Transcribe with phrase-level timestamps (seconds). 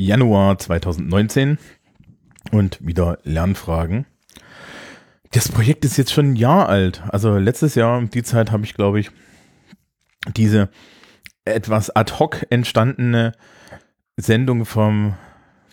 [0.00, 1.58] Januar 2019
[2.52, 4.06] und wieder Lernfragen.
[5.32, 7.02] Das Projekt ist jetzt schon ein Jahr alt.
[7.08, 9.10] Also letztes Jahr um die Zeit habe ich, glaube ich,
[10.36, 10.70] diese
[11.44, 13.32] etwas ad hoc entstandene
[14.16, 15.14] Sendung vom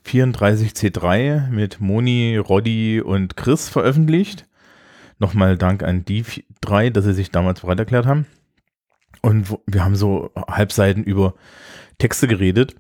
[0.06, 4.46] 34C3 mit Moni, Roddy und Chris veröffentlicht.
[5.20, 6.24] Nochmal Dank an die
[6.62, 8.26] drei, dass sie sich damals bereit erklärt haben.
[9.22, 11.34] Und wir haben so Halbseiten über
[11.98, 12.76] Texte geredet.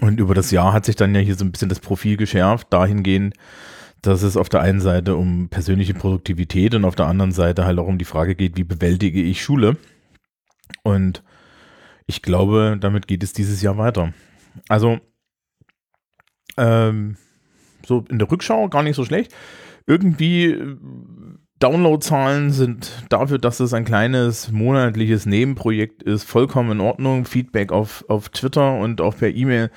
[0.00, 2.68] Und über das Jahr hat sich dann ja hier so ein bisschen das Profil geschärft,
[2.70, 3.34] dahingehend,
[4.02, 7.78] dass es auf der einen Seite um persönliche Produktivität und auf der anderen Seite halt
[7.78, 9.76] auch um die Frage geht, wie bewältige ich Schule.
[10.82, 11.22] Und
[12.06, 14.12] ich glaube, damit geht es dieses Jahr weiter.
[14.68, 15.00] Also,
[16.56, 17.16] ähm,
[17.84, 19.34] so in der Rückschau gar nicht so schlecht.
[19.86, 20.56] Irgendwie
[21.58, 27.24] Downloadzahlen sind dafür, dass es ein kleines monatliches Nebenprojekt ist, vollkommen in Ordnung.
[27.24, 29.70] Feedback auf, auf Twitter und auch per E-Mail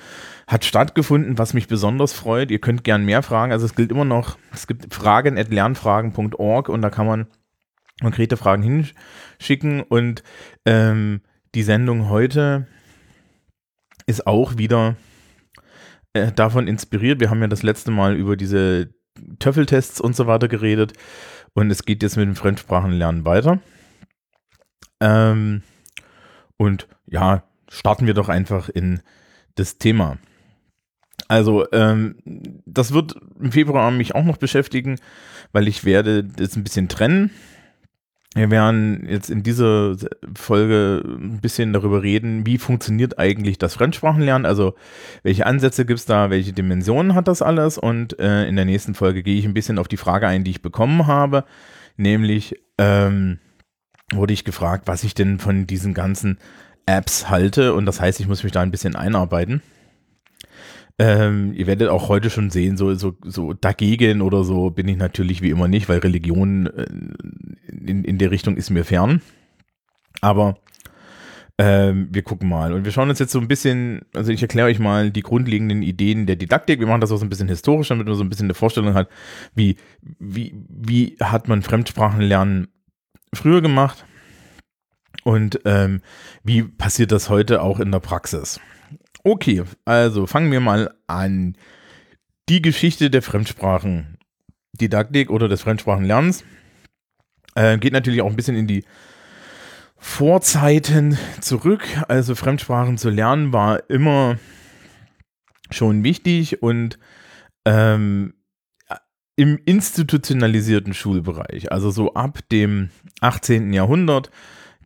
[0.46, 2.50] hat stattgefunden, was mich besonders freut.
[2.50, 3.52] Ihr könnt gern mehr fragen.
[3.52, 7.26] Also es gilt immer noch, es gibt fragen at lernfragen.org und da kann man
[8.02, 9.80] konkrete Fragen hinschicken.
[9.80, 10.22] Und
[10.66, 11.22] ähm,
[11.54, 12.66] die Sendung heute
[14.06, 14.96] ist auch wieder
[16.12, 17.20] äh, davon inspiriert.
[17.20, 18.90] Wir haben ja das letzte Mal über diese
[19.38, 20.92] Töffeltests und so weiter geredet.
[21.54, 23.60] Und es geht jetzt mit dem Fremdsprachenlernen weiter.
[25.00, 25.62] Ähm,
[26.56, 29.00] und ja, starten wir doch einfach in
[29.54, 30.18] das Thema.
[31.28, 32.16] Also, ähm,
[32.66, 34.96] das wird im Februar mich auch noch beschäftigen,
[35.52, 37.30] weil ich werde das ein bisschen trennen.
[38.34, 39.96] Wir werden jetzt in dieser
[40.36, 44.74] Folge ein bisschen darüber reden, wie funktioniert eigentlich das Fremdsprachenlernen, also
[45.24, 47.76] welche Ansätze gibt es da, welche Dimensionen hat das alles?
[47.76, 50.52] Und äh, in der nächsten Folge gehe ich ein bisschen auf die Frage ein, die
[50.52, 51.44] ich bekommen habe,
[51.96, 53.40] nämlich ähm,
[54.12, 56.38] wurde ich gefragt, was ich denn von diesen ganzen
[56.86, 57.74] Apps halte?
[57.74, 59.60] Und das heißt, ich muss mich da ein bisschen einarbeiten.
[61.00, 64.98] Ähm, ihr werdet auch heute schon sehen, so, so, so dagegen oder so bin ich
[64.98, 66.84] natürlich wie immer nicht, weil Religion äh,
[67.68, 69.22] in, in der Richtung ist mir fern.
[70.20, 70.58] Aber
[71.56, 72.74] ähm, wir gucken mal.
[72.74, 75.80] Und wir schauen uns jetzt so ein bisschen, also ich erkläre euch mal die grundlegenden
[75.80, 76.80] Ideen der Didaktik.
[76.80, 78.92] Wir machen das auch so ein bisschen historisch, damit man so ein bisschen eine Vorstellung
[78.92, 79.08] hat,
[79.54, 79.76] wie,
[80.18, 82.68] wie, wie hat man Fremdsprachenlernen
[83.32, 84.04] früher gemacht
[85.24, 86.02] und ähm,
[86.44, 88.60] wie passiert das heute auch in der Praxis.
[89.22, 91.56] Okay, also fangen wir mal an.
[92.48, 96.42] Die Geschichte der Fremdsprachendidaktik oder des Fremdsprachenlernens
[97.54, 98.84] äh, geht natürlich auch ein bisschen in die
[99.96, 101.86] Vorzeiten zurück.
[102.08, 104.38] Also Fremdsprachen zu lernen war immer
[105.70, 106.98] schon wichtig und
[107.66, 108.34] ähm,
[109.36, 113.72] im institutionalisierten Schulbereich, also so ab dem 18.
[113.72, 114.30] Jahrhundert,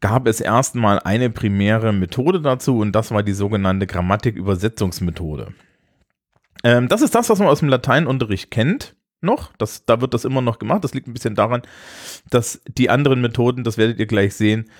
[0.01, 5.55] gab es erstmal eine primäre Methode dazu und das war die sogenannte Grammatik-Übersetzungsmethode.
[6.63, 9.53] Ähm, das ist das, was man aus dem Lateinunterricht kennt noch.
[9.59, 10.85] Das, da wird das immer noch gemacht.
[10.85, 11.63] Das liegt ein bisschen daran,
[12.31, 14.71] dass die anderen Methoden, das werdet ihr gleich sehen,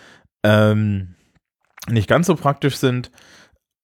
[0.45, 1.15] ähm,
[1.89, 3.11] nicht ganz so praktisch sind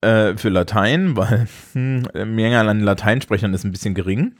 [0.00, 4.34] äh, für Latein, weil hm, Menge an Lateinsprechern ist ein bisschen gering.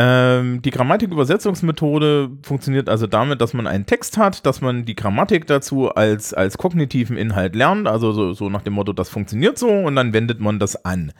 [0.00, 5.48] Ähm, die Grammatik-Übersetzungsmethode funktioniert also damit, dass man einen Text hat, dass man die Grammatik
[5.48, 9.68] dazu als, als kognitiven Inhalt lernt, also so, so nach dem Motto, das funktioniert so
[9.68, 11.10] und dann wendet man das an.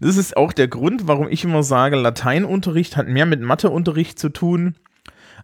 [0.00, 4.30] Das ist auch der Grund, warum ich immer sage, Lateinunterricht hat mehr mit Matheunterricht zu
[4.30, 4.74] tun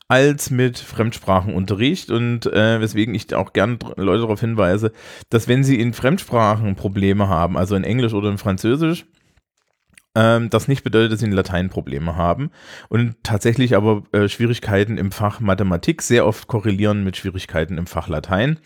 [0.08, 4.90] als mit Fremdsprachenunterricht und äh, weswegen ich auch gerne Leute darauf hinweise,
[5.28, 9.06] dass wenn sie in Fremdsprachen Probleme haben, also in Englisch oder in Französisch,
[10.14, 12.50] ähm, das nicht bedeutet, dass sie in Latein Probleme haben
[12.88, 18.08] und tatsächlich aber äh, Schwierigkeiten im Fach Mathematik sehr oft korrelieren mit Schwierigkeiten im Fach
[18.08, 18.58] Latein,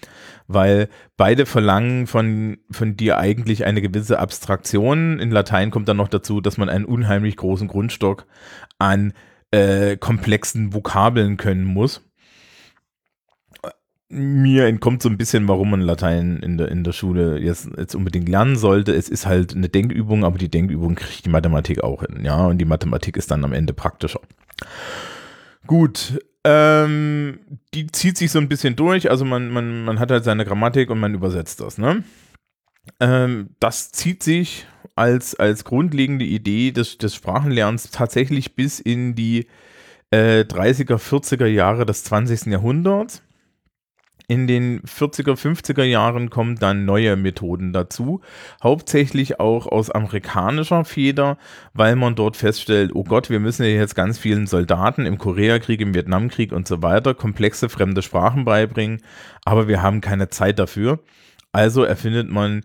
[0.46, 5.18] weil beide verlangen von, von dir eigentlich eine gewisse Abstraktion.
[5.20, 8.26] In Latein kommt dann noch dazu, dass man einen unheimlich großen Grundstock
[8.78, 9.12] an
[9.50, 12.02] äh, komplexen Vokabeln können muss
[14.14, 17.94] mir entkommt so ein bisschen, warum man Latein in der, in der Schule jetzt, jetzt
[17.94, 18.94] unbedingt lernen sollte.
[18.94, 22.58] Es ist halt eine Denkübung, aber die Denkübung kriegt die Mathematik auch hin, ja, und
[22.58, 24.20] die Mathematik ist dann am Ende praktischer.
[25.66, 27.40] Gut, ähm,
[27.72, 30.90] die zieht sich so ein bisschen durch, also man, man, man hat halt seine Grammatik
[30.90, 32.04] und man übersetzt das, ne?
[33.00, 39.46] Ähm, das zieht sich als, als grundlegende Idee des, des Sprachenlernens tatsächlich bis in die
[40.10, 42.46] äh, 30er, 40er Jahre des 20.
[42.46, 43.22] Jahrhunderts
[44.26, 48.22] in den 40er, 50er Jahren kommen dann neue Methoden dazu,
[48.62, 51.36] hauptsächlich auch aus amerikanischer Feder,
[51.74, 55.80] weil man dort feststellt, oh Gott, wir müssen ja jetzt ganz vielen Soldaten im Koreakrieg,
[55.80, 59.02] im Vietnamkrieg und so weiter komplexe fremde Sprachen beibringen,
[59.44, 61.00] aber wir haben keine Zeit dafür.
[61.52, 62.62] Also erfindet man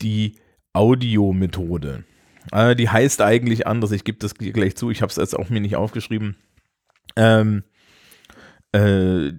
[0.00, 0.36] die
[0.72, 2.04] Audiomethode.
[2.50, 5.50] Äh, die heißt eigentlich anders, ich gebe das gleich zu, ich habe es jetzt auch
[5.50, 6.36] mir nicht aufgeschrieben.
[7.16, 7.64] Ähm,
[8.72, 9.32] äh,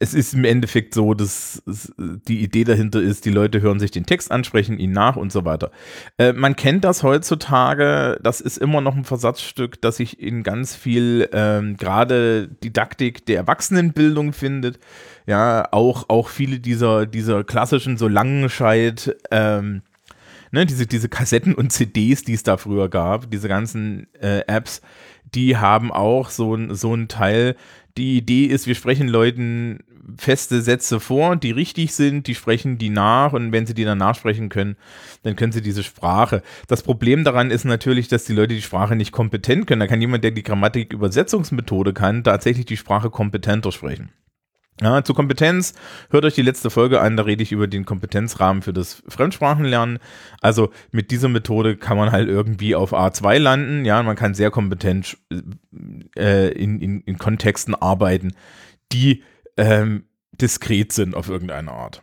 [0.00, 4.06] es ist im Endeffekt so, dass die Idee dahinter ist, die Leute hören sich den
[4.06, 5.70] Text an, sprechen ihn nach und so weiter.
[6.18, 10.76] Äh, man kennt das heutzutage, das ist immer noch ein Versatzstück, das sich in ganz
[10.76, 14.78] viel ähm, gerade Didaktik der Erwachsenenbildung findet.
[15.26, 19.82] Ja, auch, auch viele dieser, dieser klassischen so Langenscheid, ähm,
[20.52, 24.80] ne, diese, diese Kassetten und CDs, die es da früher gab, diese ganzen äh, Apps,
[25.34, 27.56] die haben auch so, so einen Teil,
[27.98, 29.80] die Idee ist, wir sprechen Leuten
[30.16, 33.98] feste Sätze vor, die richtig sind, die sprechen die nach und wenn sie die dann
[33.98, 34.76] nachsprechen können,
[35.22, 36.42] dann können sie diese Sprache.
[36.66, 39.80] Das Problem daran ist natürlich, dass die Leute die Sprache nicht kompetent können.
[39.80, 44.10] Da kann jemand, der die Grammatik-Übersetzungsmethode kann, tatsächlich die Sprache kompetenter sprechen.
[44.80, 45.74] Ja, zur Kompetenz,
[46.10, 49.98] hört euch die letzte Folge an, da rede ich über den Kompetenzrahmen für das Fremdsprachenlernen.
[50.40, 54.52] Also mit dieser Methode kann man halt irgendwie auf A2 landen, ja, man kann sehr
[54.52, 55.18] kompetent
[56.16, 58.34] äh, in, in, in Kontexten arbeiten,
[58.92, 59.24] die
[59.58, 62.02] ähm, diskret sind auf irgendeine Art.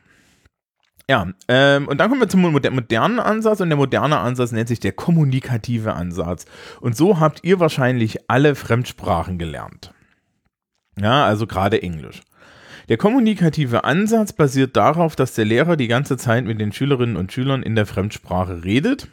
[1.10, 4.80] Ja, ähm, und dann kommen wir zum modernen Ansatz und der moderne Ansatz nennt sich
[4.80, 6.46] der kommunikative Ansatz.
[6.82, 9.94] Und so habt ihr wahrscheinlich alle Fremdsprachen gelernt.
[11.00, 12.22] Ja, also gerade Englisch.
[12.90, 17.32] Der kommunikative Ansatz basiert darauf, dass der Lehrer die ganze Zeit mit den Schülerinnen und
[17.32, 19.08] Schülern in der Fremdsprache redet.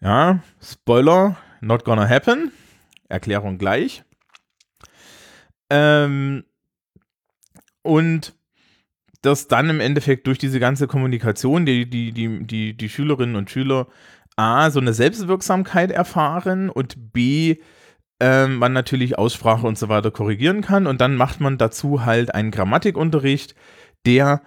[0.00, 2.52] Ja, Spoiler, not gonna happen.
[3.08, 4.04] Erklärung gleich.
[5.70, 6.44] Ähm,
[7.88, 8.34] und
[9.22, 13.50] dass dann im Endeffekt durch diese ganze Kommunikation die, die, die, die, die Schülerinnen und
[13.50, 13.88] Schüler
[14.36, 17.56] A, so eine Selbstwirksamkeit erfahren und B,
[18.20, 20.86] ähm, man natürlich Aussprache und so weiter korrigieren kann.
[20.86, 23.54] Und dann macht man dazu halt einen Grammatikunterricht,
[24.04, 24.42] der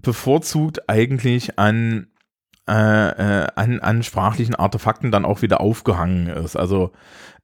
[0.00, 2.06] bevorzugt eigentlich an,
[2.68, 6.54] äh, äh, an, an sprachlichen Artefakten dann auch wieder aufgehangen ist.
[6.54, 6.92] Also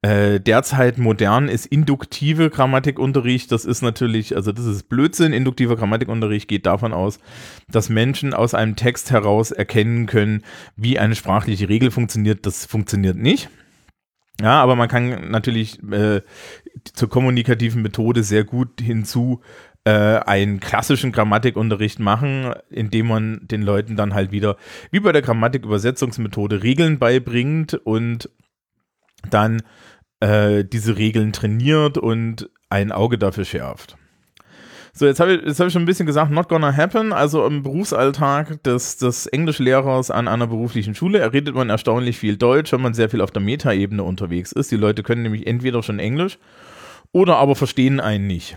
[0.03, 3.51] äh, derzeit modern ist induktive Grammatikunterricht.
[3.51, 5.33] Das ist natürlich, also das ist Blödsinn.
[5.33, 7.21] Induktiver Grammatikunterricht geht davon aus,
[7.69, 10.43] dass Menschen aus einem Text heraus erkennen können,
[10.77, 12.45] wie eine sprachliche Regel funktioniert.
[12.45, 13.49] Das funktioniert nicht.
[14.43, 16.21] Ja, aber man kann natürlich äh,
[16.93, 19.41] zur kommunikativen Methode sehr gut hinzu
[19.85, 24.57] äh, einen klassischen Grammatikunterricht machen, indem man den Leuten dann halt wieder,
[24.91, 28.31] wie bei der Grammatikübersetzungsmethode, Regeln beibringt und
[29.31, 29.63] dann
[30.21, 33.97] äh, diese Regeln trainiert und ein Auge dafür schärft.
[34.97, 37.13] So, jetzt habe ich, hab ich schon ein bisschen gesagt, not gonna happen.
[37.13, 42.73] Also im Berufsalltag des, des Englischlehrers an einer beruflichen Schule erredet man erstaunlich viel Deutsch,
[42.73, 44.71] wenn man sehr viel auf der Metaebene unterwegs ist.
[44.71, 46.39] Die Leute können nämlich entweder schon Englisch
[47.11, 48.57] oder aber verstehen einen nicht.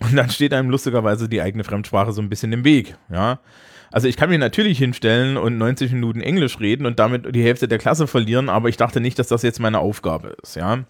[0.00, 3.40] Und dann steht einem lustigerweise die eigene Fremdsprache so ein bisschen im Weg, ja.
[3.92, 7.66] Also ich kann mir natürlich hinstellen und 90 Minuten Englisch reden und damit die Hälfte
[7.66, 10.84] der Klasse verlieren, aber ich dachte nicht, dass das jetzt meine Aufgabe ist, ja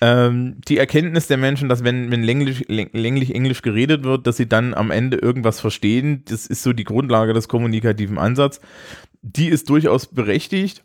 [0.00, 4.48] ähm, die Erkenntnis der Menschen, dass wenn, wenn länglich, länglich Englisch geredet wird, dass sie
[4.48, 8.60] dann am Ende irgendwas verstehen, das ist so die Grundlage des kommunikativen Ansatzes.
[9.22, 10.82] Die ist durchaus berechtigt.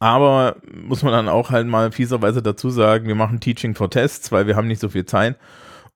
[0.00, 4.32] Aber muss man dann auch halt mal fieserweise dazu sagen, wir machen Teaching for Tests,
[4.32, 5.36] weil wir haben nicht so viel Zeit.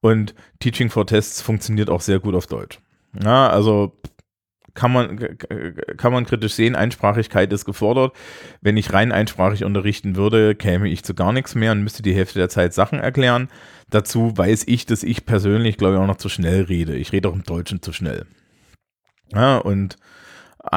[0.01, 2.79] Und Teaching for Tests funktioniert auch sehr gut auf Deutsch.
[3.23, 3.99] Ja, also
[4.75, 5.39] kann man,
[5.97, 8.13] kann man kritisch sehen, Einsprachigkeit ist gefordert.
[8.61, 12.15] Wenn ich rein einsprachig unterrichten würde, käme ich zu gar nichts mehr und müsste die
[12.15, 13.49] Hälfte der Zeit Sachen erklären.
[13.91, 16.95] Dazu weiß ich, dass ich persönlich, glaube ich, auch noch zu schnell rede.
[16.95, 18.27] Ich rede auch im Deutschen zu schnell.
[19.33, 19.97] Ja, und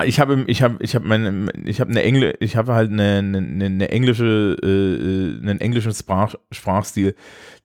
[0.06, 3.18] ich habe ich habe ich habe meine ich habe eine Engl ich habe halt eine,
[3.18, 7.16] eine, eine englische äh, äh, einen englischen Sprach, Sprachstil,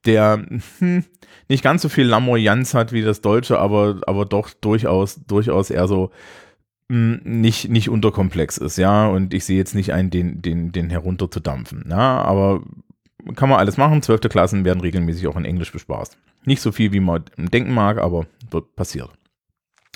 [0.05, 0.45] der
[0.79, 1.03] hm,
[1.49, 5.87] nicht ganz so viel Lamoyanz hat wie das Deutsche, aber, aber doch durchaus, durchaus eher
[5.87, 6.11] so
[6.89, 9.07] mh, hm, nicht, nicht unterkomplex ist, ja.
[9.07, 11.85] Und ich sehe jetzt nicht ein, den, den, den herunterzudampfen.
[11.89, 12.63] Ja, aber
[13.35, 14.01] kann man alles machen.
[14.01, 16.17] Zwölfte Klassen werden regelmäßig auch in Englisch bespaßt.
[16.45, 19.09] Nicht so viel, wie man denken mag, aber wird passiert.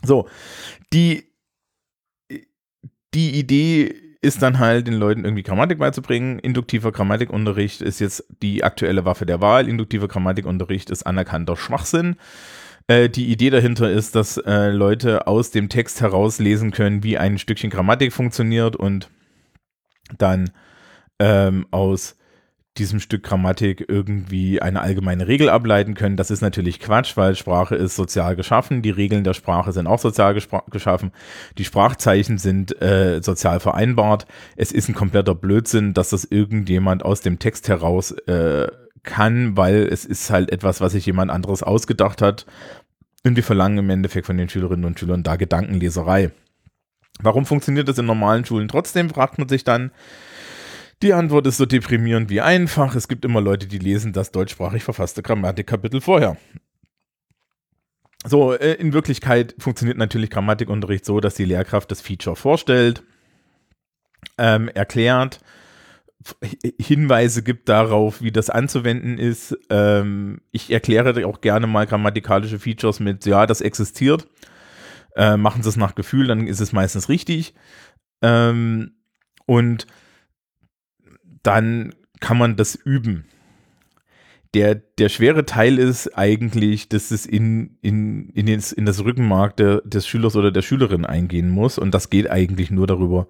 [0.03, 0.27] So,
[0.93, 1.30] die,
[3.13, 6.37] die Idee ist dann halt den Leuten irgendwie Grammatik beizubringen.
[6.39, 9.67] Induktiver Grammatikunterricht ist jetzt die aktuelle Waffe der Wahl.
[9.67, 12.15] Induktiver Grammatikunterricht ist anerkannter Schwachsinn.
[12.87, 17.39] Äh, die Idee dahinter ist, dass äh, Leute aus dem Text herauslesen können, wie ein
[17.39, 19.09] Stückchen Grammatik funktioniert und
[20.17, 20.51] dann
[21.19, 22.15] ähm, aus
[22.77, 26.15] diesem Stück Grammatik irgendwie eine allgemeine Regel ableiten können.
[26.15, 28.81] Das ist natürlich Quatsch, weil Sprache ist sozial geschaffen.
[28.81, 30.33] Die Regeln der Sprache sind auch sozial
[30.69, 31.11] geschaffen.
[31.57, 34.25] Die Sprachzeichen sind äh, sozial vereinbart.
[34.55, 38.67] Es ist ein kompletter Blödsinn, dass das irgendjemand aus dem Text heraus äh,
[39.03, 42.45] kann, weil es ist halt etwas, was sich jemand anderes ausgedacht hat.
[43.25, 46.31] Und wir verlangen im Endeffekt von den Schülerinnen und Schülern da Gedankenleserei.
[47.21, 49.91] Warum funktioniert das in normalen Schulen trotzdem, fragt man sich dann.
[51.01, 52.95] Die Antwort ist so deprimierend wie einfach.
[52.95, 56.37] Es gibt immer Leute, die lesen das deutschsprachig verfasste Grammatikkapitel vorher.
[58.23, 63.03] So, äh, in Wirklichkeit funktioniert natürlich Grammatikunterricht so, dass die Lehrkraft das Feature vorstellt,
[64.37, 65.39] ähm, erklärt,
[66.79, 69.57] Hinweise gibt darauf, wie das anzuwenden ist.
[69.71, 74.27] Ähm, ich erkläre auch gerne mal grammatikalische Features mit, ja, das existiert.
[75.15, 77.55] Äh, machen Sie es nach Gefühl, dann ist es meistens richtig.
[78.21, 78.91] Ähm,
[79.47, 79.87] und
[81.43, 83.25] dann kann man das üben.
[84.53, 89.55] Der, der schwere Teil ist eigentlich, dass es in, in, in, das, in das Rückenmark
[89.55, 91.77] der, des Schülers oder der Schülerin eingehen muss.
[91.77, 93.27] Und das geht eigentlich nur darüber,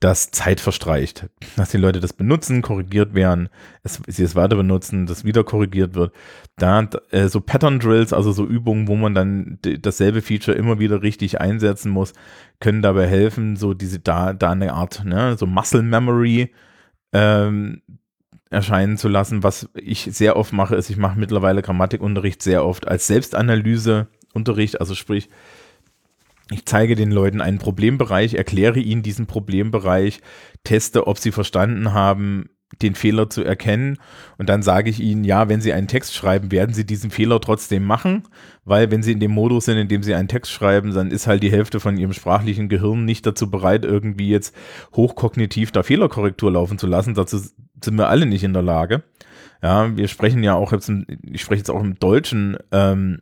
[0.00, 1.28] dass Zeit verstreicht.
[1.56, 3.48] Dass die Leute das benutzen, korrigiert werden,
[3.82, 6.12] es, sie es weiter benutzen, das wieder korrigiert wird.
[6.56, 11.02] Da äh, so Pattern Drills, also so Übungen, wo man dann dasselbe Feature immer wieder
[11.02, 12.14] richtig einsetzen muss,
[12.60, 16.50] können dabei helfen, so diese da, da eine Art, ne, so Muscle Memory
[17.12, 17.82] ähm,
[18.50, 19.42] erscheinen zu lassen.
[19.42, 24.94] Was ich sehr oft mache, ist, ich mache mittlerweile Grammatikunterricht sehr oft als Selbstanalyseunterricht, also
[24.94, 25.28] sprich,
[26.50, 30.20] ich zeige den Leuten einen Problembereich, erkläre ihnen diesen Problembereich,
[30.64, 32.50] teste, ob sie verstanden haben,
[32.82, 33.98] den Fehler zu erkennen.
[34.38, 37.40] Und dann sage ich ihnen, ja, wenn sie einen Text schreiben, werden sie diesen Fehler
[37.40, 38.24] trotzdem machen,
[38.64, 41.26] weil wenn sie in dem Modus sind, in dem sie einen Text schreiben, dann ist
[41.26, 44.54] halt die Hälfte von ihrem sprachlichen Gehirn nicht dazu bereit, irgendwie jetzt
[44.94, 47.14] hochkognitiv da Fehlerkorrektur laufen zu lassen.
[47.14, 49.02] Dazu sind wir alle nicht in der Lage.
[49.62, 50.90] Ja, wir sprechen ja auch jetzt,
[51.22, 53.20] ich spreche jetzt auch im Deutschen ähm,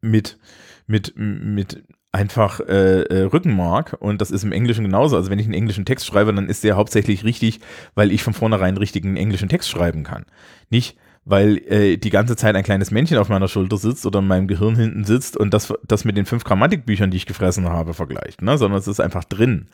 [0.00, 0.38] mit,
[0.86, 5.16] mit, mit einfach äh, äh, Rückenmark und das ist im Englischen genauso.
[5.16, 7.60] Also wenn ich einen englischen Text schreibe, dann ist der hauptsächlich richtig,
[7.94, 10.24] weil ich von vornherein richtigen englischen Text schreiben kann.
[10.70, 14.26] Nicht, weil äh, die ganze Zeit ein kleines Männchen auf meiner Schulter sitzt oder in
[14.26, 17.94] meinem Gehirn hinten sitzt und das, das mit den fünf Grammatikbüchern, die ich gefressen habe,
[17.94, 18.58] vergleicht, ne?
[18.58, 19.68] sondern es ist einfach drin.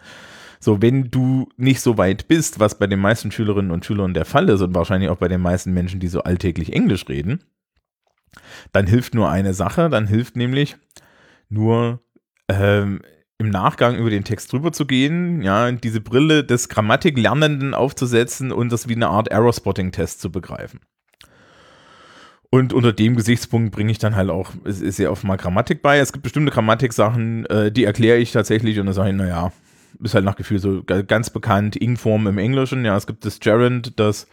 [0.60, 4.24] So, wenn du nicht so weit bist, was bei den meisten Schülerinnen und Schülern der
[4.24, 7.44] Fall ist und wahrscheinlich auch bei den meisten Menschen, die so alltäglich Englisch reden,
[8.72, 10.76] dann hilft nur eine Sache, dann hilft nämlich
[11.48, 12.00] nur
[12.48, 13.00] ähm,
[13.38, 18.72] im Nachgang über den Text drüber zu gehen, ja, diese Brille des Grammatiklernenden aufzusetzen und
[18.72, 20.80] das wie eine Art Error-Spotting-Test zu begreifen.
[22.48, 25.98] Und unter dem Gesichtspunkt bringe ich dann halt auch sehr oft mal Grammatik bei.
[25.98, 29.52] Es gibt bestimmte Grammatiksachen, äh, die erkläre ich tatsächlich und dann sage ich, naja,
[30.02, 32.84] ist halt nach Gefühl so ganz bekannt, Ing-Form im Englischen.
[32.84, 34.26] Ja, es gibt das Gerund, das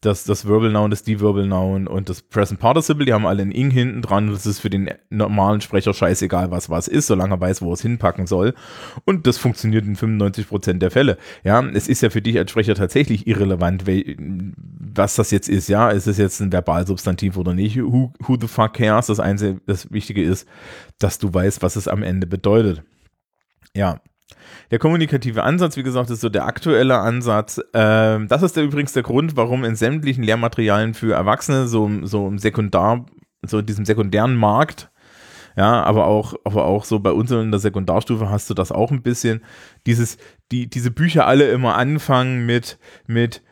[0.00, 3.50] das, das Verbal Noun, das Deverbal Noun und das Present Participle, die haben alle ein
[3.50, 4.30] ing hinten dran.
[4.30, 7.72] Das ist für den normalen Sprecher scheißegal, was was ist, solange er weiß, wo er
[7.72, 8.54] es hinpacken soll.
[9.04, 11.18] Und das funktioniert in 95% der Fälle.
[11.42, 15.68] Ja, es ist ja für dich als Sprecher tatsächlich irrelevant, was das jetzt ist.
[15.68, 17.76] Ja, ist es jetzt ein Verbalsubstantiv oder nicht?
[17.78, 19.06] Who, who the fuck cares?
[19.06, 20.46] Das Einzige, das Wichtige ist,
[21.00, 22.84] dass du weißt, was es am Ende bedeutet.
[23.74, 24.00] Ja,
[24.70, 27.60] der kommunikative Ansatz, wie gesagt, ist so der aktuelle Ansatz.
[27.74, 32.26] Ähm, das ist der, übrigens der Grund, warum in sämtlichen Lehrmaterialien für Erwachsene, so, so
[32.28, 33.06] im Sekundar,
[33.46, 34.90] so in diesem sekundären Markt,
[35.56, 38.92] ja, aber auch, aber auch so bei uns in der Sekundarstufe hast du das auch
[38.92, 39.42] ein bisschen.
[39.86, 40.16] Dieses,
[40.52, 43.42] die, diese Bücher alle immer anfangen mit, mit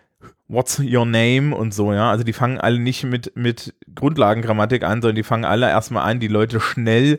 [0.46, 2.08] What's your name und so, ja.
[2.08, 6.20] Also die fangen alle nicht mit, mit Grundlagengrammatik an, sondern die fangen alle erstmal an,
[6.20, 7.18] die Leute schnell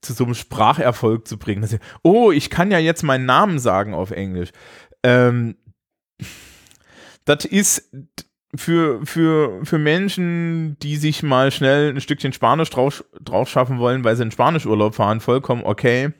[0.00, 1.62] zu so einem Spracherfolg zu bringen.
[1.62, 4.50] Dass ich, oh, ich kann ja jetzt meinen Namen sagen auf Englisch.
[5.02, 5.56] Ähm,
[7.24, 7.90] das ist
[8.54, 14.04] für, für, für Menschen, die sich mal schnell ein Stückchen Spanisch drauf, drauf schaffen wollen,
[14.04, 16.12] weil sie in Spanischurlaub fahren, vollkommen okay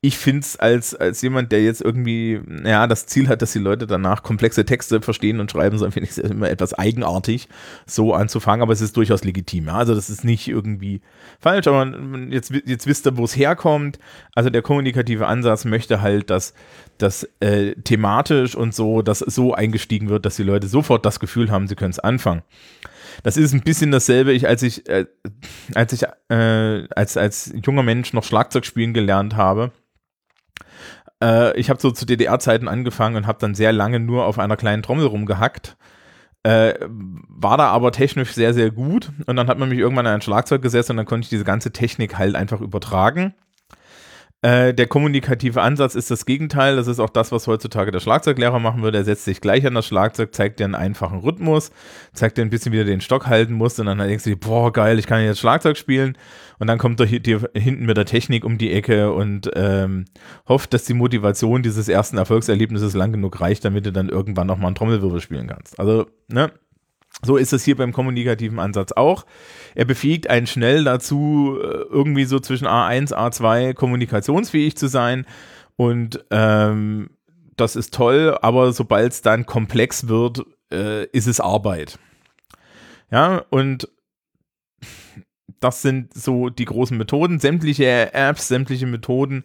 [0.00, 3.58] ich finde es als, als jemand, der jetzt irgendwie, ja, das Ziel hat, dass die
[3.58, 7.48] Leute danach komplexe Texte verstehen und schreiben sollen, finde ich es immer etwas eigenartig,
[7.86, 9.66] so anzufangen, aber es ist durchaus legitim.
[9.66, 9.74] Ja?
[9.74, 11.00] Also das ist nicht irgendwie
[11.40, 11.92] falsch, aber
[12.30, 13.98] jetzt, jetzt wisst ihr, wo es herkommt.
[14.34, 16.54] Also der kommunikative Ansatz möchte halt, dass
[16.98, 21.50] das äh, thematisch und so, dass so eingestiegen wird, dass die Leute sofort das Gefühl
[21.50, 22.42] haben, sie können es anfangen.
[23.22, 25.06] Das ist ein bisschen dasselbe, ich, als ich, äh,
[25.74, 29.72] als ich äh, als, als junger Mensch noch Schlagzeug spielen gelernt habe.
[31.22, 34.56] Äh, ich habe so zu DDR-Zeiten angefangen und habe dann sehr lange nur auf einer
[34.56, 35.76] kleinen Trommel rumgehackt.
[36.42, 39.10] Äh, war da aber technisch sehr, sehr gut.
[39.26, 41.44] Und dann hat man mich irgendwann an ein Schlagzeug gesetzt und dann konnte ich diese
[41.44, 43.34] ganze Technik halt einfach übertragen.
[44.46, 46.76] Äh, der kommunikative Ansatz ist das Gegenteil.
[46.76, 48.98] Das ist auch das, was heutzutage der Schlagzeuglehrer machen würde.
[48.98, 51.72] Er setzt sich gleich an das Schlagzeug, zeigt dir einen einfachen Rhythmus,
[52.12, 54.36] zeigt dir ein bisschen, wie du den Stock halten musst und dann denkst du dir,
[54.36, 56.16] boah, geil, ich kann jetzt Schlagzeug spielen.
[56.60, 60.04] Und dann kommt er dir hinten mit der Technik um die Ecke und ähm,
[60.46, 64.68] hofft, dass die Motivation dieses ersten Erfolgserlebnisses lang genug reicht, damit du dann irgendwann nochmal
[64.68, 65.80] einen Trommelwirbel spielen kannst.
[65.80, 66.52] Also, ne?
[67.22, 69.24] So ist es hier beim kommunikativen Ansatz auch.
[69.74, 75.26] Er befähigt einen schnell dazu, äh, irgendwie so zwischen A1, A2 kommunikationsfähig zu sein
[75.76, 77.10] Und ähm,
[77.56, 81.98] das ist toll, aber sobald es dann komplex wird, äh, ist es Arbeit.
[83.10, 83.88] Ja, und
[85.60, 87.38] das sind so die großen Methoden.
[87.38, 89.44] Sämtliche Apps, sämtliche Methoden,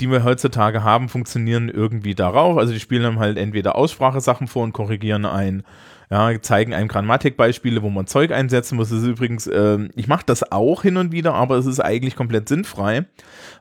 [0.00, 2.58] die wir heutzutage haben, funktionieren irgendwie darauf.
[2.58, 5.62] Also die spielen dann halt entweder Aussprachesachen vor und korrigieren ein
[6.10, 8.90] ja, zeigen einem Grammatikbeispiele, wo man Zeug einsetzen muss.
[8.90, 12.16] Das ist übrigens, äh, ich mache das auch hin und wieder, aber es ist eigentlich
[12.16, 13.06] komplett sinnfrei,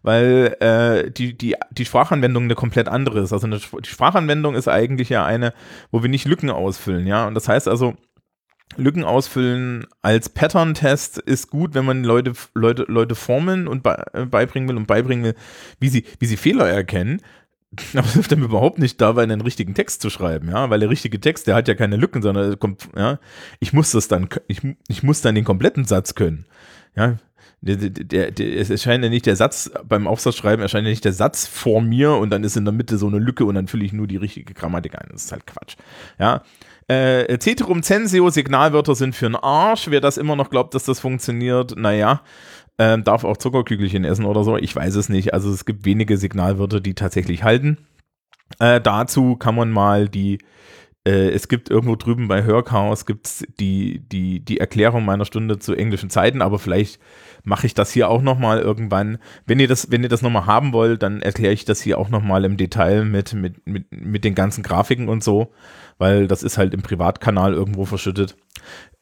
[0.04, 3.34] weil äh, die, die, die Sprachanwendung eine komplett andere ist.
[3.34, 5.54] Also eine, die Sprachanwendung ist eigentlich ja eine,
[5.92, 7.28] wo wir nicht Lücken ausfüllen, ja.
[7.28, 7.96] Und das heißt also,
[8.78, 14.76] Lücken ausfüllen als Pattern-Test ist gut, wenn man Leute, Leute, Leute formeln und beibringen will
[14.76, 15.36] und beibringen will,
[15.80, 17.22] wie sie, wie sie Fehler erkennen.
[17.94, 20.90] Aber es hilft einem überhaupt nicht dabei, einen richtigen Text zu schreiben, ja, weil der
[20.90, 23.20] richtige Text, der hat ja keine Lücken, sondern kommt, ja,
[23.60, 26.46] ich muss das dann, ich, ich muss dann den kompletten Satz können,
[26.96, 27.18] ja.
[27.62, 31.14] Der, der, der, es erscheint ja nicht der Satz, beim Aufsatzschreiben erscheint ja nicht der
[31.14, 33.84] Satz vor mir und dann ist in der Mitte so eine Lücke und dann fülle
[33.84, 35.08] ich nur die richtige Grammatik ein.
[35.12, 35.76] Das ist halt Quatsch.
[36.20, 36.44] Ja.
[36.88, 39.90] Äh, Ceterum censeo, Signalwörter sind für einen Arsch.
[39.90, 42.22] Wer das immer noch glaubt, dass das funktioniert, naja,
[42.78, 44.58] ähm, darf auch Zuckerkügelchen essen oder so.
[44.58, 45.34] Ich weiß es nicht.
[45.34, 47.78] Also es gibt wenige Signalwörter, die tatsächlich halten.
[48.60, 50.40] Äh, dazu kann man mal die,
[51.12, 56.10] es gibt irgendwo drüben bei Hörchaos gibt's die, die, die Erklärung meiner Stunde zu englischen
[56.10, 57.00] Zeiten, aber vielleicht
[57.44, 59.20] mache ich das hier auch nochmal irgendwann.
[59.46, 62.10] Wenn ihr das, wenn ihr das nochmal haben wollt, dann erkläre ich das hier auch
[62.10, 65.54] nochmal im Detail mit, mit, mit, mit den ganzen Grafiken und so,
[66.00, 68.36] weil das ist halt im Privatkanal irgendwo verschüttet.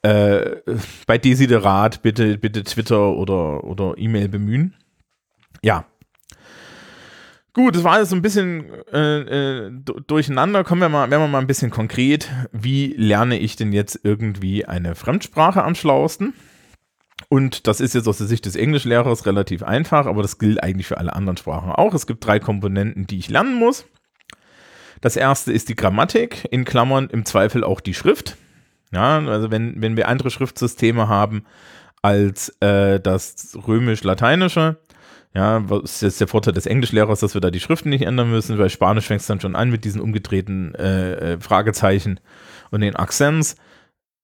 [0.01, 0.57] Äh,
[1.07, 4.75] bei Desiderat bitte, bitte Twitter oder, oder E-Mail bemühen.
[5.61, 5.85] Ja.
[7.53, 9.71] Gut, das war alles so ein bisschen äh, äh,
[10.07, 10.63] durcheinander.
[10.63, 12.29] Kommen wir mal, werden wir mal ein bisschen konkret.
[12.51, 16.33] Wie lerne ich denn jetzt irgendwie eine Fremdsprache am schlauesten?
[17.29, 20.87] Und das ist jetzt aus der Sicht des Englischlehrers relativ einfach, aber das gilt eigentlich
[20.87, 21.93] für alle anderen Sprachen auch.
[21.93, 23.85] Es gibt drei Komponenten, die ich lernen muss.
[25.01, 28.37] Das erste ist die Grammatik, in Klammern im Zweifel auch die Schrift.
[28.91, 31.45] Ja, also wenn, wenn wir andere Schriftsysteme haben
[32.01, 34.77] als äh, das römisch-lateinische,
[35.33, 38.29] ja, was ist jetzt der Vorteil des Englischlehrers, dass wir da die Schriften nicht ändern
[38.29, 42.19] müssen, weil Spanisch fängt es dann schon an mit diesen umgedrehten äh, äh Fragezeichen
[42.71, 43.55] und den Akzents.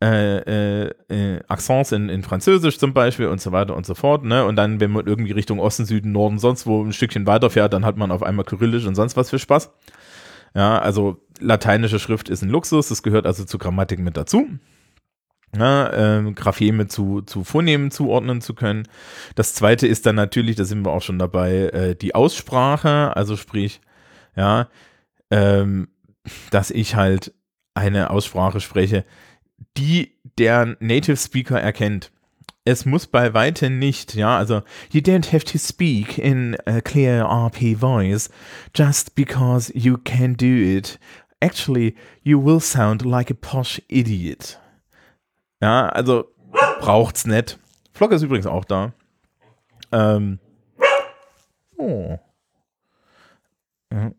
[0.01, 4.23] Äh, äh, äh, Accents in, in Französisch zum Beispiel und so weiter und so fort.
[4.23, 4.45] Ne?
[4.45, 7.83] Und dann, wenn man irgendwie Richtung Osten, Süden, Norden, sonst wo ein Stückchen weiterfährt, dann
[7.83, 9.69] hat man auf einmal Kyrillisch und sonst was für Spaß.
[10.55, 14.47] Ja, also lateinische Schrift ist ein Luxus, das gehört also zur Grammatik mit dazu.
[15.57, 18.87] Ja, äh, Grapheme zu, zu Phonemen zuordnen zu können.
[19.35, 23.35] Das zweite ist dann natürlich, da sind wir auch schon dabei, äh, die Aussprache, also
[23.35, 23.81] sprich,
[24.35, 24.67] ja,
[25.31, 25.87] ähm,
[26.51, 27.33] dass ich halt
[27.73, 29.05] eine Aussprache spreche,
[29.77, 32.11] die der Native Speaker erkennt.
[32.65, 37.23] Es muss bei weitem nicht, ja, also you don't have to speak in a clear
[37.25, 38.29] RP voice
[38.75, 40.99] just because you can do it.
[41.41, 44.59] Actually, you will sound like a posh idiot.
[45.61, 46.25] Ja, also
[46.79, 47.59] braucht's nicht.
[47.93, 48.93] Flock ist übrigens auch da.
[49.91, 50.39] Ähm.
[51.77, 52.17] Oh.
[53.91, 54.11] Ja.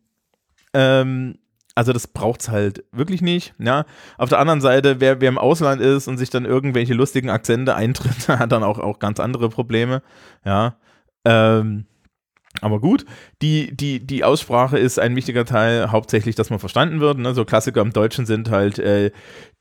[0.73, 1.39] Ähm,
[1.75, 3.55] also das braucht es halt wirklich nicht.
[3.59, 3.87] Ja.
[4.19, 7.75] Auf der anderen Seite, wer, wer im Ausland ist und sich dann irgendwelche lustigen Akzente
[7.75, 10.03] eintritt, hat dann auch, auch ganz andere Probleme.
[10.45, 10.77] Ja.
[11.25, 11.87] Ähm,
[12.61, 13.07] aber gut,
[13.43, 17.19] die, die, die Aussprache ist ein wichtiger Teil, hauptsächlich, dass man verstanden wird.
[17.19, 17.33] Ne?
[17.33, 19.13] So Klassiker im Deutschen sind halt äh,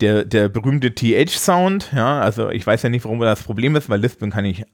[0.02, 1.92] der, der berühmte TH-Sound.
[1.96, 4.66] Ja, also ich weiß ja nicht, warum das Problem ist, weil Lispeln kann ich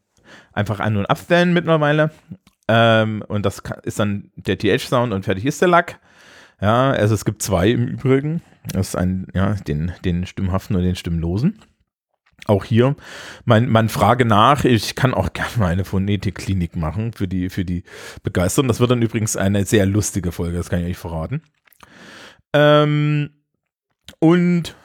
[0.53, 2.11] einfach an- und abstellen mittlerweile.
[2.67, 5.99] Ähm, und das ist dann der TH-Sound und fertig ist der Lack.
[6.61, 8.41] Ja, also es gibt zwei im Übrigen.
[8.71, 11.59] Das ist ein, ja, den, den stimmhaften und den stimmlosen.
[12.47, 12.95] Auch hier,
[13.45, 17.65] mein, mein Frage nach, ich kann auch gerne mal eine Phonetikklinik machen für die, für
[17.65, 17.83] die
[18.23, 18.67] Begeisterung.
[18.67, 21.41] Das wird dann übrigens eine sehr lustige Folge, das kann ich euch verraten.
[22.53, 23.31] Ähm,
[24.19, 24.75] und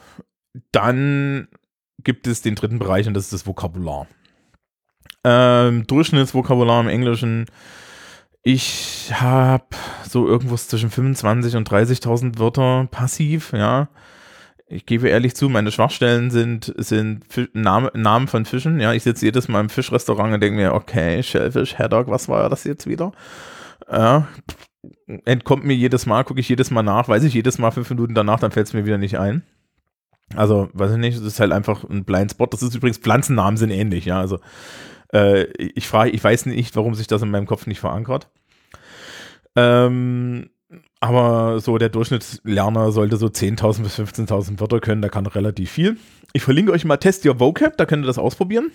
[0.73, 1.49] dann
[2.03, 4.07] gibt es den dritten Bereich und das ist das Vokabular.
[5.23, 7.47] Ähm, Durchschnittsvokabular im Englischen
[8.43, 9.67] ich habe
[10.09, 13.89] so irgendwas zwischen 25 und 30.000 Wörter passiv, ja.
[14.73, 18.79] Ich gebe ehrlich zu, meine Schwachstellen sind, sind Name, Namen von Fischen.
[18.79, 22.49] Ja, ich sitze jedes Mal im Fischrestaurant und denke mir, okay, Shellfish, Haddock, was war
[22.49, 23.11] das jetzt wieder?
[23.91, 24.29] Ja,
[25.25, 28.15] entkommt mir jedes Mal, gucke ich jedes Mal nach, weiß ich jedes Mal fünf Minuten
[28.15, 29.43] danach, dann fällt es mir wieder nicht ein.
[30.37, 32.53] Also, weiß ich nicht, es ist halt einfach ein Blindspot.
[32.53, 34.21] Das ist übrigens, Pflanzennamen sind ähnlich, ja.
[34.21, 34.39] Also,
[35.13, 38.31] äh, ich frage, ich weiß nicht, warum sich das in meinem Kopf nicht verankert.
[39.57, 40.51] Ähm,
[41.01, 45.97] aber so der Durchschnittslerner sollte so 10.000 bis 15.000 Wörter können, da kann relativ viel.
[46.35, 48.71] Ich verlinke euch mal Test Your Vocab, da könnt ihr das ausprobieren.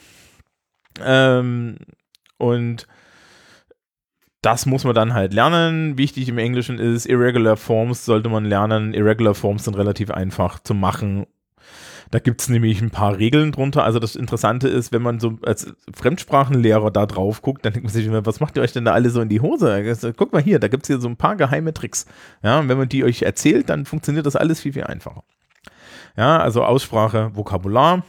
[1.03, 1.77] Ähm,
[2.38, 2.88] und
[4.41, 5.97] das muss man dann halt lernen.
[5.97, 8.93] Wichtig im Englischen ist, Irregular Forms sollte man lernen.
[8.93, 11.25] Irregular Forms sind relativ einfach zu machen.
[12.15, 13.84] Da gibt es nämlich ein paar Regeln drunter.
[13.84, 17.93] Also das Interessante ist, wenn man so als Fremdsprachenlehrer da drauf guckt, dann denkt man
[17.93, 19.69] sich immer, was macht ihr euch denn da alle so in die Hose?
[19.69, 22.06] Also, guck mal hier, da gibt es hier so ein paar geheime Tricks.
[22.41, 25.25] Ja, und wenn man die euch erzählt, dann funktioniert das alles viel, viel einfacher.
[26.15, 28.06] Ja, also Aussprache, Vokabular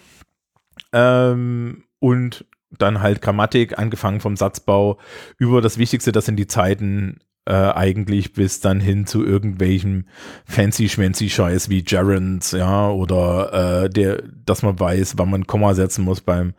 [0.93, 5.01] ähm, und dann halt Grammatik, angefangen vom Satzbau
[5.37, 10.07] über das Wichtigste, das sind die Zeiten äh, eigentlich bis dann hin zu irgendwelchem
[10.45, 15.75] fancy schmancy Scheiß wie Gerunds, ja, oder äh, der, dass man weiß, wann man Komma
[15.75, 16.55] setzen muss beim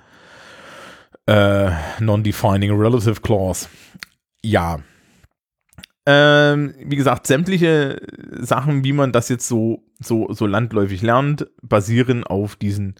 [1.26, 3.67] äh, Non-Defining Relative Clause.
[4.41, 4.80] Ja.
[6.06, 12.23] Ähm, wie gesagt, sämtliche Sachen, wie man das jetzt so, so, so landläufig lernt, basieren
[12.23, 12.95] auf diesen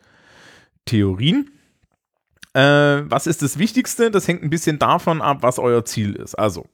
[0.84, 1.52] Theorien.
[2.54, 4.12] Äh, was ist das Wichtigste?
[4.12, 6.36] Das hängt ein bisschen davon ab, was euer Ziel ist.
[6.36, 6.65] Also,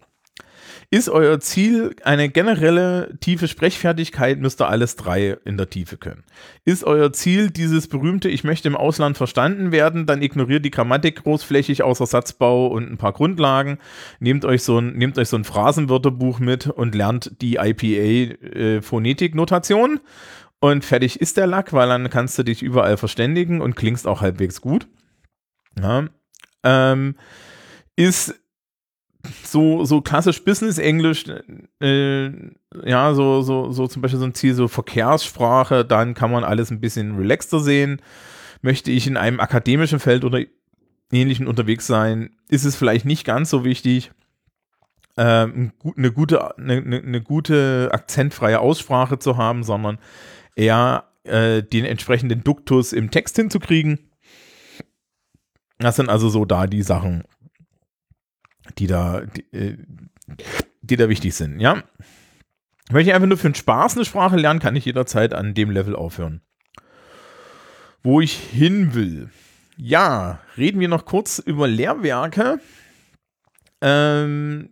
[0.89, 6.23] ist euer Ziel eine generelle tiefe Sprechfertigkeit, müsst ihr alles drei in der Tiefe können.
[6.65, 11.23] Ist euer Ziel dieses berühmte, ich möchte im Ausland verstanden werden, dann ignoriert die Grammatik
[11.23, 13.79] großflächig außer Satzbau und ein paar Grundlagen.
[14.19, 19.97] Nehmt euch so ein, nehmt euch so ein Phrasenwörterbuch mit und lernt die IPA-Phonetik-Notation.
[19.97, 19.99] Äh,
[20.59, 24.21] und fertig ist der Lack, weil dann kannst du dich überall verständigen und klingst auch
[24.21, 24.87] halbwegs gut.
[25.77, 26.07] Ja,
[26.63, 27.15] ähm,
[27.95, 28.35] ist
[29.43, 31.25] so, so klassisch Business-Englisch,
[31.81, 32.31] äh,
[32.85, 36.71] ja, so, so, so zum Beispiel so ein Ziel, so Verkehrssprache, dann kann man alles
[36.71, 38.01] ein bisschen relaxter sehen.
[38.61, 40.41] Möchte ich in einem akademischen Feld oder
[41.11, 44.11] ähnlichen unterwegs sein, ist es vielleicht nicht ganz so wichtig,
[45.15, 49.99] äh, eine, gute, eine, eine gute akzentfreie Aussprache zu haben, sondern
[50.55, 53.99] eher äh, den entsprechenden Duktus im Text hinzukriegen
[55.83, 57.23] das sind also so da die Sachen,
[58.77, 59.77] die da, die, äh,
[60.81, 61.83] die da wichtig sind, ja.
[62.89, 65.71] Wenn ich einfach nur für den Spaß eine Sprache lernen, kann ich jederzeit an dem
[65.71, 66.41] Level aufhören.
[68.03, 69.29] Wo ich hin will.
[69.77, 72.59] Ja, reden wir noch kurz über Lehrwerke.
[73.81, 74.69] Ähm,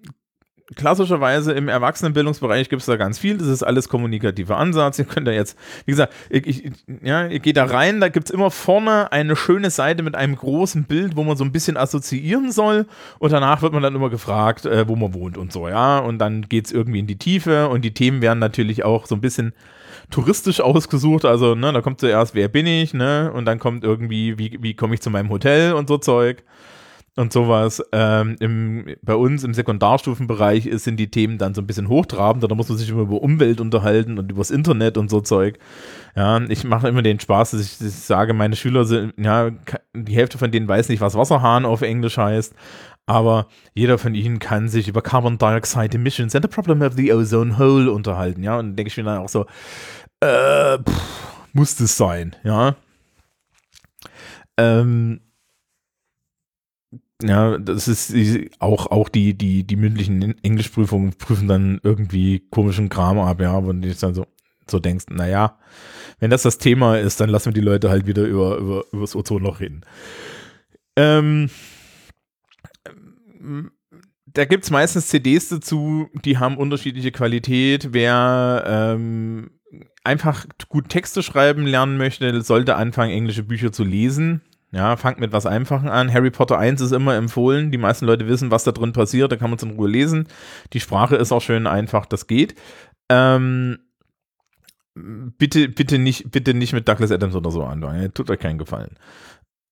[0.75, 3.37] klassischerweise im Erwachsenenbildungsbereich gibt es da ganz viel.
[3.37, 4.99] Das ist alles kommunikativer Ansatz.
[4.99, 6.71] Ihr könnt da jetzt, wie gesagt, ich, ich,
[7.03, 10.35] ja, ihr geht da rein, da gibt es immer vorne eine schöne Seite mit einem
[10.35, 12.85] großen Bild, wo man so ein bisschen assoziieren soll.
[13.19, 15.99] Und danach wird man dann immer gefragt, äh, wo man wohnt und so, ja.
[15.99, 19.15] Und dann geht es irgendwie in die Tiefe und die Themen werden natürlich auch so
[19.15, 19.53] ein bisschen
[20.09, 21.25] touristisch ausgesucht.
[21.25, 23.31] Also, ne, da kommt zuerst, wer bin ich, ne?
[23.33, 26.43] Und dann kommt irgendwie, wie, wie komme ich zu meinem Hotel und so Zeug
[27.17, 27.83] und sowas.
[27.91, 32.47] Ähm, im, bei uns im Sekundarstufenbereich sind die Themen dann so ein bisschen hochtrabender.
[32.47, 35.59] Da muss man sich immer über Umwelt unterhalten und übers Internet und so Zeug.
[36.15, 39.51] Ja, ich mache immer den Spaß, dass ich, dass ich, sage, meine Schüler sind, ja,
[39.93, 42.53] die Hälfte von denen weiß nicht, was Wasserhahn auf Englisch heißt.
[43.07, 47.11] Aber jeder von ihnen kann sich über Carbon Dioxide Emissions and the Problem of the
[47.11, 48.43] Ozone Hole unterhalten.
[48.43, 49.47] Ja, und denke ich mir dann auch so,
[50.21, 52.75] äh, pff, muss das sein, ja.
[54.57, 55.19] Ähm,
[57.23, 58.13] ja, das ist
[58.59, 63.71] auch, auch die, die, die mündlichen Englischprüfungen prüfen dann irgendwie komischen Kram ab, ja, wo
[63.71, 64.25] du dann so,
[64.69, 65.57] so denkst, naja,
[66.19, 69.01] wenn das das Thema ist, dann lassen wir die Leute halt wieder über, über, über
[69.01, 69.81] das Ozonloch reden.
[70.95, 71.49] Ähm,
[74.25, 77.89] da gibt es meistens CDs dazu, die haben unterschiedliche Qualität.
[77.91, 79.51] Wer ähm,
[80.03, 84.41] einfach gut Texte schreiben lernen möchte, sollte anfangen, englische Bücher zu lesen.
[84.71, 86.13] Ja, fangt mit was Einfachen an.
[86.13, 87.71] Harry Potter 1 ist immer empfohlen.
[87.71, 89.31] Die meisten Leute wissen, was da drin passiert.
[89.31, 90.27] Da kann man es in Ruhe lesen.
[90.71, 92.05] Die Sprache ist auch schön einfach.
[92.05, 92.55] Das geht.
[93.09, 93.79] Ähm,
[94.95, 98.13] bitte, bitte nicht, bitte nicht mit Douglas Adams oder so anfangen.
[98.13, 98.97] Tut euch keinen Gefallen.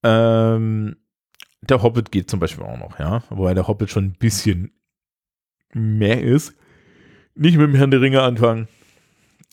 [0.03, 0.97] Ähm,
[1.61, 3.23] der Hobbit geht zum Beispiel auch noch, ja.
[3.29, 4.73] Wobei der Hobbit schon ein bisschen
[5.73, 6.55] mehr ist.
[7.35, 8.67] Nicht mit dem Herrn der Ringe anfangen.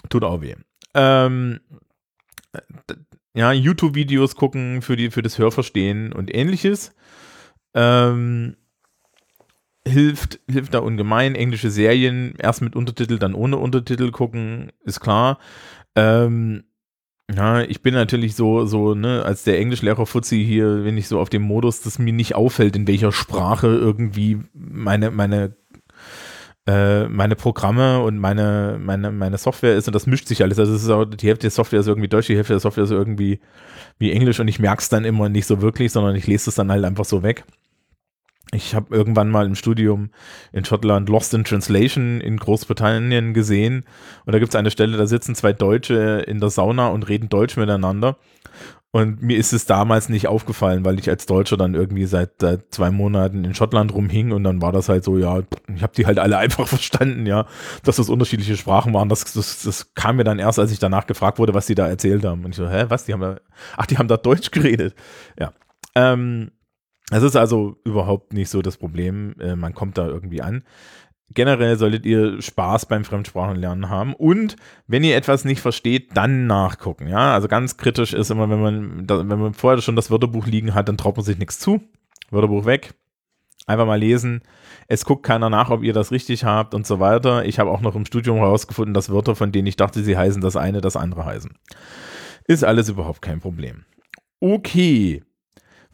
[0.09, 0.57] Tut auch weh.
[0.95, 1.61] Ähm,
[3.37, 6.95] ja, YouTube-Videos gucken für, die, für das Hörverstehen und ähnliches.
[7.75, 8.57] Ähm,
[9.87, 11.35] hilft, hilft da ungemein.
[11.35, 15.39] Englische Serien erst mit Untertitel, dann ohne Untertitel gucken, ist klar.
[15.95, 16.65] Ähm,
[17.31, 21.21] ja, ich bin natürlich so, so, ne, als der Englischlehrer Fuzzi hier, wenn ich so
[21.21, 25.57] auf dem Modus, dass mir nicht auffällt, in welcher Sprache irgendwie meine, meine
[26.67, 30.59] äh, meine Programme und meine, meine, meine Software ist und das mischt sich alles.
[30.59, 32.85] Also es ist auch, die Hälfte der Software ist irgendwie Deutsch, die Hälfte der Software
[32.85, 33.41] ist irgendwie
[33.99, 36.57] wie Englisch und ich merke es dann immer nicht so wirklich, sondern ich lese es
[36.57, 37.45] dann halt einfach so weg.
[38.53, 40.11] ich habe irgendwann mal im Studium
[40.53, 43.85] in Schottland Lost in Translation in Großbritannien gesehen.
[44.25, 47.29] Und da gibt es eine Stelle, da sitzen zwei Deutsche in der Sauna und reden
[47.29, 48.17] Deutsch miteinander.
[48.93, 52.73] Und mir ist es damals nicht aufgefallen, weil ich als Deutscher dann irgendwie seit, seit
[52.73, 55.43] zwei Monaten in Schottland rumhing und dann war das halt so, ja,
[55.75, 57.47] ich habe die halt alle einfach verstanden, ja,
[57.83, 59.09] dass das unterschiedliche Sprachen waren.
[59.09, 61.87] Das, das, das kam mir dann erst, als ich danach gefragt wurde, was die da
[61.87, 62.45] erzählt haben.
[62.45, 63.05] Und ich so, hä, was?
[63.05, 63.39] Die haben da,
[63.77, 64.95] ach, die haben da Deutsch geredet.
[65.39, 65.53] Ja.
[65.95, 66.53] Ähm,
[67.11, 69.35] es ist also überhaupt nicht so das Problem.
[69.41, 70.65] Äh, man kommt da irgendwie an.
[71.35, 77.09] Generell solltet ihr Spaß beim Fremdsprachenlernen haben und wenn ihr etwas nicht versteht, dann nachgucken.
[77.09, 80.75] Ja, also ganz kritisch ist immer, wenn man, wenn man vorher schon das Wörterbuch liegen
[80.75, 81.81] hat, dann traut man sich nichts zu.
[82.31, 82.95] Wörterbuch weg,
[83.67, 84.43] einfach mal lesen.
[84.87, 87.45] Es guckt keiner nach, ob ihr das richtig habt und so weiter.
[87.45, 90.41] Ich habe auch noch im Studium herausgefunden, dass Wörter, von denen ich dachte, sie heißen
[90.41, 91.53] das eine, das andere heißen.
[92.47, 93.85] Ist alles überhaupt kein Problem.
[94.39, 95.25] Okay,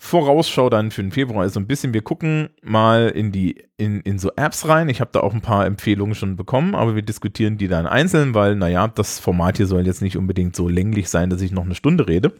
[0.05, 4.01] Vorausschau dann für den Februar ist so ein bisschen, wir gucken mal in die, in,
[4.01, 4.89] in so Apps rein.
[4.89, 8.35] Ich habe da auch ein paar Empfehlungen schon bekommen, aber wir diskutieren die dann einzeln,
[8.35, 11.65] weil, naja, das Format hier soll jetzt nicht unbedingt so länglich sein, dass ich noch
[11.65, 12.33] eine Stunde rede.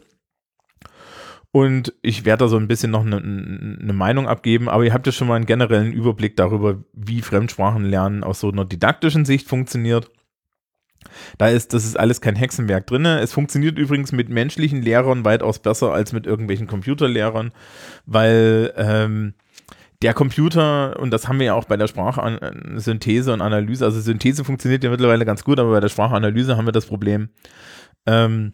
[1.51, 5.05] Und ich werde da so ein bisschen noch eine, eine Meinung abgeben, aber ihr habt
[5.05, 10.11] ja schon mal einen generellen Überblick darüber, wie Fremdsprachenlernen aus so einer didaktischen Sicht funktioniert.
[11.37, 13.05] Da ist, das ist alles kein Hexenwerk drin.
[13.05, 17.51] Es funktioniert übrigens mit menschlichen Lehrern weitaus besser als mit irgendwelchen Computerlehrern,
[18.05, 19.33] weil ähm,
[20.03, 24.43] der Computer, und das haben wir ja auch bei der Sprachsynthese und Analyse, also Synthese
[24.43, 27.29] funktioniert ja mittlerweile ganz gut, aber bei der Sprachanalyse haben wir das Problem,
[28.05, 28.53] ähm,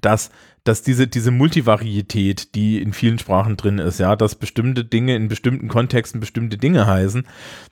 [0.00, 0.30] dass,
[0.64, 5.28] dass diese, diese Multivarietät, die in vielen Sprachen drin ist, ja, dass bestimmte Dinge in
[5.28, 7.26] bestimmten Kontexten bestimmte Dinge heißen,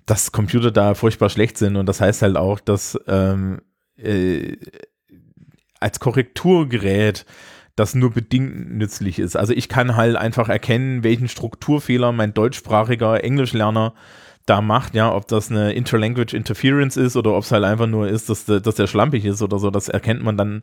[0.04, 3.62] dass Computer da furchtbar schlecht sind und das heißt halt auch, dass ähm,
[3.96, 4.57] äh,
[5.80, 7.26] als Korrekturgerät
[7.76, 9.37] das nur bedingt nützlich ist.
[9.37, 13.94] Also ich kann halt einfach erkennen, welchen Strukturfehler mein deutschsprachiger Englischlerner
[14.46, 18.09] da macht, ja, ob das eine Interlanguage Interference ist oder ob es halt einfach nur
[18.09, 20.61] ist, dass, dass der schlampig ist oder so, das erkennt man dann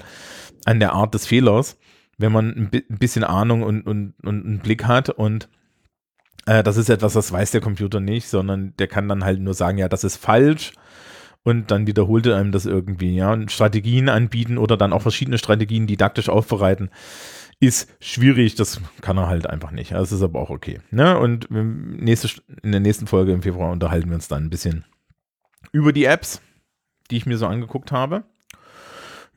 [0.65, 1.77] an der Art des Fehlers,
[2.17, 5.09] wenn man ein, bisschen Ahnung und, und, und einen Blick hat.
[5.09, 5.49] Und
[6.45, 9.55] äh, das ist etwas, das weiß der Computer nicht, sondern der kann dann halt nur
[9.55, 10.73] sagen, ja, das ist falsch
[11.43, 15.37] und dann wiederholt er einem das irgendwie, ja, und Strategien anbieten oder dann auch verschiedene
[15.37, 16.89] Strategien didaktisch aufbereiten,
[17.59, 19.91] ist schwierig, das kann er halt einfach nicht.
[19.91, 20.79] Das ist aber auch okay.
[20.89, 21.17] Ne?
[21.17, 24.83] Und nächste, in der nächsten Folge im Februar unterhalten wir uns dann ein bisschen
[25.71, 26.41] über die Apps,
[27.11, 28.23] die ich mir so angeguckt habe.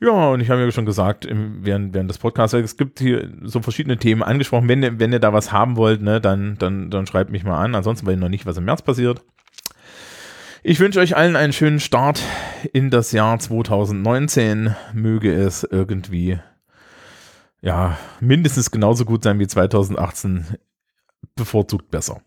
[0.01, 3.61] Ja, und ich habe ja schon gesagt, während, während des Podcasts, es gibt hier so
[3.61, 4.67] verschiedene Themen angesprochen.
[4.67, 7.75] Wenn, wenn ihr da was haben wollt, ne, dann, dann, dann schreibt mich mal an.
[7.75, 9.23] Ansonsten weiß ich noch nicht, was im März passiert.
[10.67, 12.23] Ich wünsche euch allen einen schönen Start
[12.73, 14.75] in das Jahr 2019.
[14.93, 16.39] Möge es irgendwie
[17.61, 20.57] ja mindestens genauso gut sein wie 2018,
[21.35, 22.19] bevorzugt besser.